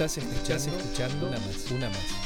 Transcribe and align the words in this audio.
Estás 0.00 0.16
escuchando, 0.16 1.26
una 1.26 1.36
más. 1.40 1.70
Una 1.70 1.90
más. 1.90 2.19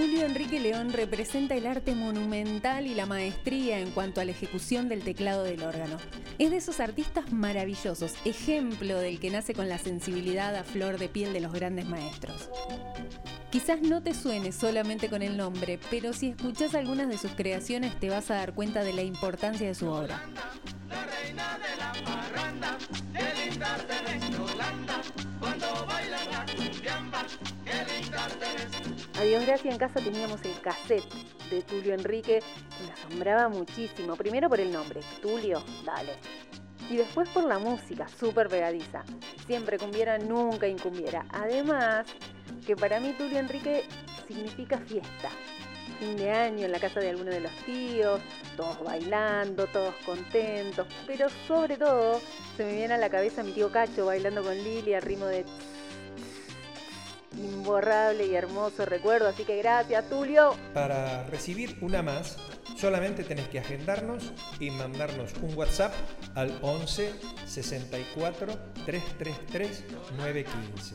Tulio 0.00 0.24
Enrique 0.24 0.60
León 0.60 0.94
representa 0.94 1.54
el 1.54 1.66
arte 1.66 1.94
monumental 1.94 2.86
y 2.86 2.94
la 2.94 3.04
maestría 3.04 3.80
en 3.80 3.90
cuanto 3.90 4.22
a 4.22 4.24
la 4.24 4.30
ejecución 4.30 4.88
del 4.88 5.04
teclado 5.04 5.42
del 5.42 5.62
órgano. 5.62 5.98
Es 6.38 6.50
de 6.50 6.56
esos 6.56 6.80
artistas 6.80 7.30
maravillosos, 7.34 8.14
ejemplo 8.24 8.98
del 8.98 9.20
que 9.20 9.28
nace 9.28 9.52
con 9.52 9.68
la 9.68 9.76
sensibilidad 9.76 10.56
a 10.56 10.64
flor 10.64 10.96
de 10.96 11.10
piel 11.10 11.34
de 11.34 11.40
los 11.40 11.52
grandes 11.52 11.86
maestros. 11.86 12.48
Quizás 13.50 13.82
no 13.82 14.02
te 14.02 14.14
suene 14.14 14.52
solamente 14.52 15.10
con 15.10 15.20
el 15.20 15.36
nombre, 15.36 15.78
pero 15.90 16.14
si 16.14 16.28
escuchas 16.28 16.74
algunas 16.74 17.10
de 17.10 17.18
sus 17.18 17.32
creaciones 17.32 18.00
te 18.00 18.08
vas 18.08 18.30
a 18.30 18.36
dar 18.36 18.54
cuenta 18.54 18.82
de 18.82 18.94
la 18.94 19.02
importancia 19.02 19.66
de 19.66 19.74
su 19.74 19.86
obra. 19.86 20.18
A 29.20 29.22
Dios 29.22 29.44
gracias 29.44 29.74
en 29.74 29.78
casa 29.78 30.00
teníamos 30.00 30.42
el 30.46 30.58
cassette 30.62 31.04
de 31.50 31.60
Tulio 31.60 31.92
Enrique, 31.92 32.38
que 32.78 32.84
me 32.86 32.90
asombraba 32.90 33.50
muchísimo. 33.50 34.16
Primero 34.16 34.48
por 34.48 34.60
el 34.60 34.72
nombre, 34.72 35.00
Tulio, 35.20 35.62
dale. 35.84 36.14
Y 36.88 36.96
después 36.96 37.28
por 37.28 37.44
la 37.44 37.58
música, 37.58 38.08
súper 38.08 38.48
pegadiza. 38.48 39.04
Siempre 39.46 39.76
cumbiera, 39.76 40.16
nunca 40.16 40.66
incumbiera. 40.66 41.26
Además, 41.34 42.06
que 42.66 42.76
para 42.76 42.98
mí 42.98 43.12
Tulio 43.12 43.38
Enrique 43.38 43.84
significa 44.26 44.78
fiesta. 44.78 45.28
Fin 45.98 46.16
de 46.16 46.30
año 46.30 46.64
en 46.64 46.72
la 46.72 46.80
casa 46.80 47.00
de 47.00 47.10
alguno 47.10 47.30
de 47.30 47.40
los 47.40 47.52
tíos, 47.66 48.22
todos 48.56 48.82
bailando, 48.82 49.66
todos 49.66 49.94
contentos, 50.06 50.86
pero 51.06 51.28
sobre 51.46 51.76
todo 51.76 52.22
se 52.56 52.64
me 52.64 52.74
viene 52.74 52.94
a 52.94 52.98
la 52.98 53.10
cabeza 53.10 53.42
mi 53.42 53.52
tío 53.52 53.70
Cacho 53.70 54.06
bailando 54.06 54.42
con 54.42 54.56
Lili 54.56 54.94
al 54.94 55.02
ritmo 55.02 55.26
de 55.26 55.44
imborrable 57.36 58.26
y 58.26 58.34
hermoso 58.34 58.84
recuerdo, 58.84 59.28
así 59.28 59.44
que 59.44 59.56
gracias 59.58 60.08
Tulio. 60.08 60.54
Para 60.74 61.24
recibir 61.24 61.78
una 61.80 62.02
más, 62.02 62.36
solamente 62.76 63.24
tenés 63.24 63.48
que 63.48 63.58
agendarnos 63.58 64.32
y 64.58 64.70
mandarnos 64.70 65.32
un 65.42 65.56
WhatsApp 65.56 65.92
al 66.34 66.58
11 66.62 67.12
64 67.46 68.52
333 68.84 69.84
915. 70.16 70.94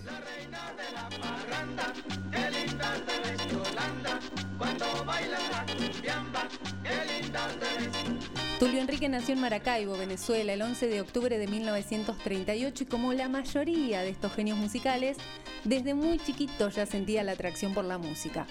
Tulio 8.66 8.81
Enrique 8.81 9.08
nació 9.09 9.35
en 9.35 9.41
Maracaibo, 9.41 9.95
Venezuela, 9.95 10.52
el 10.52 10.61
11 10.63 10.88
de 10.88 10.99
octubre 10.99 11.38
de 11.38 11.47
1938 11.47 12.83
y 12.83 12.88
como 12.88 13.13
la 13.13 13.30
mayoría 13.30 14.02
de 14.02 14.09
estos 14.09 14.33
genios 14.33 14.57
musicales, 14.57 15.17
desde 15.66 15.94
muy 15.94 16.17
chiquito 16.17 16.69
ya 16.69 16.88
sentía 16.88 17.23
la 17.23 17.33
atracción 17.33 17.75
por 17.75 17.85
la 17.85 17.99
música. 17.99 18.47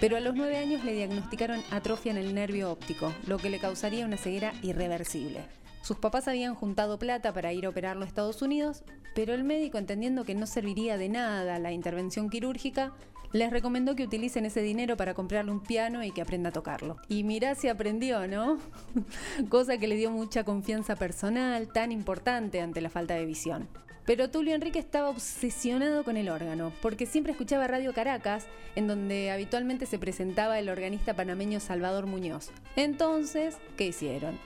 Pero 0.00 0.16
a 0.16 0.20
los 0.20 0.34
nueve 0.34 0.56
años 0.56 0.82
le 0.82 0.94
diagnosticaron 0.94 1.62
atrofia 1.70 2.10
en 2.10 2.18
el 2.18 2.34
nervio 2.34 2.72
óptico, 2.72 3.14
lo 3.28 3.38
que 3.38 3.48
le 3.50 3.60
causaría 3.60 4.04
una 4.04 4.16
ceguera 4.16 4.52
irreversible. 4.62 5.44
Sus 5.86 5.98
papás 5.98 6.26
habían 6.26 6.56
juntado 6.56 6.98
plata 6.98 7.32
para 7.32 7.52
ir 7.52 7.64
a 7.64 7.68
operarlo 7.68 8.02
a 8.02 8.08
Estados 8.08 8.42
Unidos, 8.42 8.82
pero 9.14 9.34
el 9.34 9.44
médico, 9.44 9.78
entendiendo 9.78 10.24
que 10.24 10.34
no 10.34 10.44
serviría 10.44 10.98
de 10.98 11.08
nada 11.08 11.60
la 11.60 11.70
intervención 11.70 12.28
quirúrgica, 12.28 12.92
les 13.30 13.52
recomendó 13.52 13.94
que 13.94 14.02
utilicen 14.02 14.46
ese 14.46 14.62
dinero 14.62 14.96
para 14.96 15.14
comprarle 15.14 15.52
un 15.52 15.60
piano 15.60 16.02
y 16.02 16.10
que 16.10 16.22
aprenda 16.22 16.48
a 16.48 16.52
tocarlo. 16.52 16.96
Y 17.08 17.22
mirá 17.22 17.54
si 17.54 17.68
aprendió, 17.68 18.26
¿no? 18.26 18.58
Cosa 19.48 19.78
que 19.78 19.86
le 19.86 19.94
dio 19.94 20.10
mucha 20.10 20.42
confianza 20.42 20.96
personal, 20.96 21.68
tan 21.72 21.92
importante 21.92 22.60
ante 22.60 22.80
la 22.80 22.90
falta 22.90 23.14
de 23.14 23.24
visión. 23.24 23.68
Pero 24.06 24.28
Tulio 24.28 24.56
Enrique 24.56 24.80
estaba 24.80 25.08
obsesionado 25.08 26.02
con 26.02 26.16
el 26.16 26.30
órgano, 26.30 26.72
porque 26.82 27.06
siempre 27.06 27.30
escuchaba 27.30 27.68
Radio 27.68 27.94
Caracas, 27.94 28.48
en 28.74 28.88
donde 28.88 29.30
habitualmente 29.30 29.86
se 29.86 30.00
presentaba 30.00 30.58
el 30.58 30.68
organista 30.68 31.14
panameño 31.14 31.60
Salvador 31.60 32.06
Muñoz. 32.06 32.50
Entonces, 32.74 33.56
¿qué 33.76 33.86
hicieron? 33.86 34.36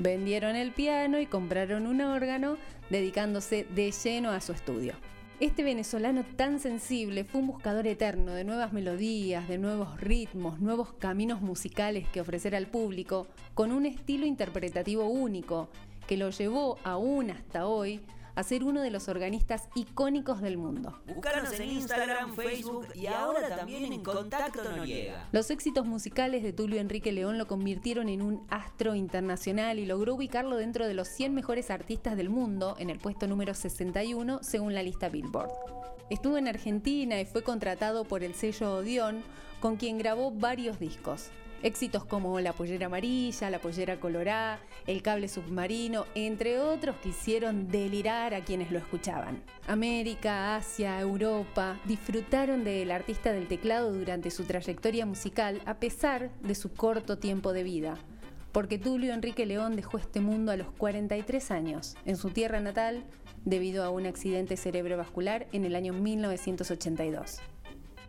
Vendieron 0.00 0.56
el 0.56 0.72
piano 0.72 1.20
y 1.20 1.26
compraron 1.26 1.86
un 1.86 2.00
órgano, 2.00 2.56
dedicándose 2.88 3.66
de 3.74 3.92
lleno 3.92 4.30
a 4.30 4.40
su 4.40 4.52
estudio. 4.52 4.94
Este 5.40 5.62
venezolano 5.62 6.24
tan 6.36 6.58
sensible 6.58 7.24
fue 7.24 7.42
un 7.42 7.48
buscador 7.48 7.86
eterno 7.86 8.32
de 8.32 8.44
nuevas 8.44 8.72
melodías, 8.72 9.46
de 9.46 9.58
nuevos 9.58 10.00
ritmos, 10.00 10.58
nuevos 10.58 10.94
caminos 10.94 11.42
musicales 11.42 12.08
que 12.08 12.22
ofrecer 12.22 12.54
al 12.54 12.66
público, 12.66 13.26
con 13.52 13.72
un 13.72 13.84
estilo 13.84 14.24
interpretativo 14.24 15.04
único, 15.04 15.68
que 16.06 16.16
lo 16.16 16.30
llevó 16.30 16.78
aún 16.82 17.30
hasta 17.30 17.66
hoy 17.66 18.00
a 18.34 18.42
ser 18.42 18.64
uno 18.64 18.82
de 18.82 18.90
los 18.90 19.08
organistas 19.08 19.68
icónicos 19.74 20.40
del 20.40 20.56
mundo. 20.56 21.00
Búscanos 21.06 21.58
en 21.58 21.70
Instagram, 21.70 22.34
Facebook 22.34 22.86
y 22.94 23.06
ahora 23.06 23.56
también 23.56 23.92
en 23.92 24.02
Contacto 24.02 24.64
Noriega. 24.64 25.28
Los 25.32 25.50
éxitos 25.50 25.86
musicales 25.86 26.42
de 26.42 26.52
Tulio 26.52 26.80
Enrique 26.80 27.12
León 27.12 27.38
lo 27.38 27.46
convirtieron 27.46 28.08
en 28.08 28.22
un 28.22 28.46
astro 28.50 28.94
internacional 28.94 29.78
y 29.78 29.86
logró 29.86 30.14
ubicarlo 30.14 30.56
dentro 30.56 30.86
de 30.86 30.94
los 30.94 31.08
100 31.08 31.34
mejores 31.34 31.70
artistas 31.70 32.16
del 32.16 32.30
mundo 32.30 32.76
en 32.78 32.90
el 32.90 32.98
puesto 32.98 33.26
número 33.26 33.54
61 33.54 34.40
según 34.42 34.74
la 34.74 34.82
lista 34.82 35.08
Billboard. 35.08 35.50
Estuvo 36.10 36.36
en 36.38 36.48
Argentina 36.48 37.20
y 37.20 37.24
fue 37.24 37.42
contratado 37.42 38.04
por 38.04 38.24
el 38.24 38.34
sello 38.34 38.76
Odeon, 38.76 39.22
con 39.60 39.76
quien 39.76 39.98
grabó 39.98 40.30
varios 40.32 40.80
discos. 40.80 41.30
Éxitos 41.62 42.04
como 42.04 42.40
La 42.40 42.54
pollera 42.54 42.86
amarilla, 42.86 43.50
La 43.50 43.58
pollera 43.58 44.00
colorá, 44.00 44.60
El 44.86 45.02
cable 45.02 45.28
submarino, 45.28 46.06
entre 46.14 46.58
otros 46.58 46.96
que 46.96 47.10
hicieron 47.10 47.68
delirar 47.68 48.32
a 48.32 48.42
quienes 48.42 48.70
lo 48.70 48.78
escuchaban. 48.78 49.42
América, 49.66 50.56
Asia, 50.56 50.98
Europa 51.00 51.78
disfrutaron 51.84 52.64
del 52.64 52.90
artista 52.90 53.32
del 53.32 53.46
teclado 53.46 53.92
durante 53.92 54.30
su 54.30 54.44
trayectoria 54.44 55.04
musical 55.04 55.60
a 55.66 55.74
pesar 55.74 56.30
de 56.40 56.54
su 56.54 56.72
corto 56.72 57.18
tiempo 57.18 57.52
de 57.52 57.62
vida. 57.62 57.98
Porque 58.52 58.78
Tulio 58.78 59.12
Enrique 59.12 59.44
León 59.44 59.76
dejó 59.76 59.98
este 59.98 60.20
mundo 60.20 60.52
a 60.52 60.56
los 60.56 60.70
43 60.72 61.50
años, 61.50 61.96
en 62.04 62.16
su 62.16 62.30
tierra 62.30 62.60
natal, 62.60 63.04
debido 63.44 63.84
a 63.84 63.90
un 63.90 64.06
accidente 64.06 64.56
cerebrovascular 64.56 65.46
en 65.52 65.64
el 65.64 65.76
año 65.76 65.92
1982. 65.92 67.40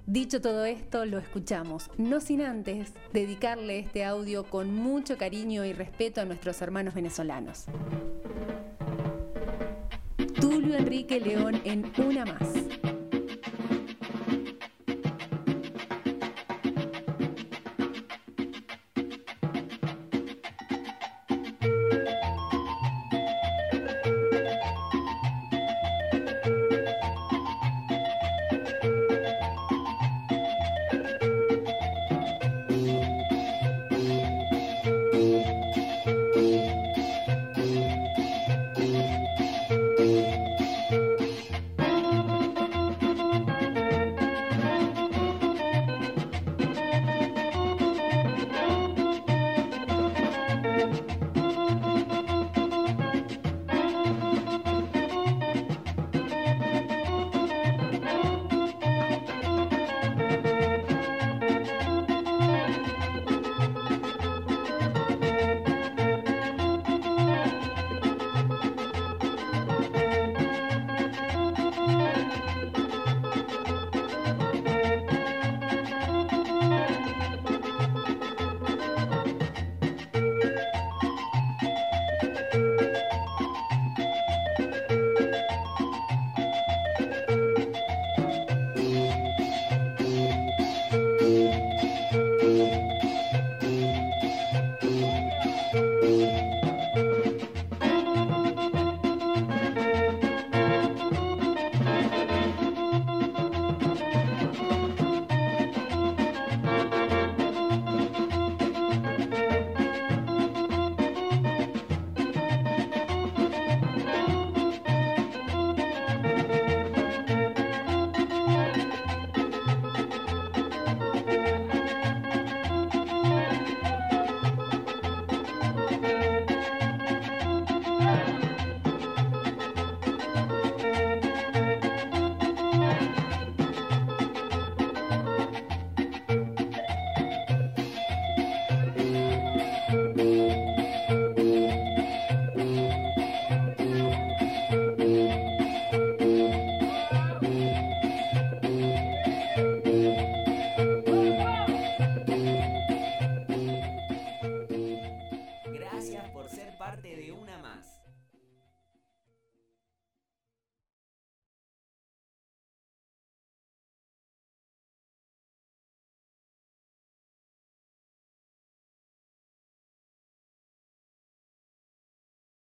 Dicho 0.07 0.41
todo 0.41 0.65
esto, 0.65 1.05
lo 1.05 1.19
escuchamos, 1.19 1.89
no 1.97 2.19
sin 2.19 2.41
antes 2.41 2.93
dedicarle 3.13 3.79
este 3.79 4.03
audio 4.03 4.43
con 4.43 4.73
mucho 4.73 5.17
cariño 5.17 5.63
y 5.63 5.73
respeto 5.73 6.21
a 6.21 6.25
nuestros 6.25 6.61
hermanos 6.61 6.95
venezolanos. 6.95 7.65
Tulio 10.39 10.75
Enrique 10.75 11.19
León 11.19 11.61
en 11.65 11.91
Una 11.97 12.25
Más. 12.25 13.00